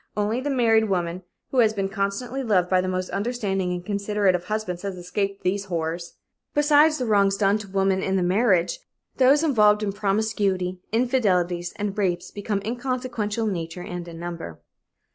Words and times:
Only 0.17 0.41
the 0.41 0.49
married 0.49 0.89
woman 0.89 1.21
who 1.51 1.59
has 1.59 1.73
been 1.73 1.87
constantly 1.87 2.41
loved 2.41 2.71
by 2.71 2.81
the 2.81 2.87
most 2.87 3.11
understanding 3.11 3.71
and 3.71 3.85
considerate 3.85 4.33
of 4.33 4.45
husbands 4.45 4.81
has 4.81 4.97
escaped 4.97 5.43
these 5.43 5.65
horrors. 5.65 6.15
Besides 6.55 6.97
the 6.97 7.05
wrongs 7.05 7.37
done 7.37 7.59
to 7.59 7.67
women 7.69 8.01
in 8.01 8.27
marriage, 8.27 8.79
those 9.17 9.43
involved 9.43 9.83
in 9.83 9.91
promiscuity, 9.91 10.79
infidelities 10.91 11.71
and 11.75 11.95
rapes 11.95 12.31
become 12.31 12.63
inconsequential 12.65 13.45
in 13.45 13.53
nature 13.53 13.83
and 13.83 14.07
in 14.07 14.19
number. 14.19 14.59